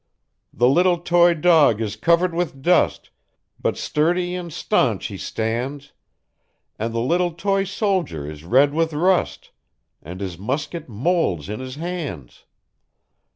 [0.51, 3.11] "The little toy dog is covered with dust,
[3.61, 5.91] But sturdy and stanch he stands;
[6.79, 9.51] And the little toy soldier is red with rust,
[10.01, 12.45] And his musket molds in his hands.